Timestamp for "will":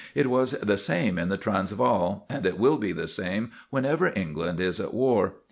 2.57-2.77